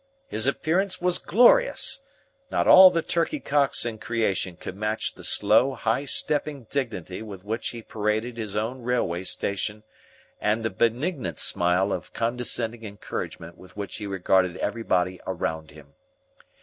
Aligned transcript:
His 0.27 0.47
appearance 0.47 0.99
was 0.99 1.19
glorious. 1.19 2.01
Not 2.49 2.67
all 2.67 2.89
the 2.89 3.03
turkey 3.03 3.39
cocks 3.39 3.85
in 3.85 3.99
creation 3.99 4.55
could 4.55 4.75
match 4.75 5.13
the 5.13 5.23
slow, 5.23 5.75
high 5.75 6.05
stepping 6.05 6.63
dignity 6.71 7.21
with 7.21 7.43
which 7.43 7.69
he 7.69 7.83
paraded 7.83 8.35
his 8.35 8.55
own 8.55 8.81
railway 8.81 9.23
station 9.25 9.83
and 10.39 10.65
the 10.65 10.71
benignant 10.71 11.37
smile 11.37 11.93
of 11.93 12.13
condescending 12.13 12.83
encouragement 12.83 13.59
with 13.59 13.77
which 13.77 13.97
he 13.97 14.07
regarded 14.07 14.57
everybody 14.57 15.21
around 15.27 15.69
him. 15.69 15.93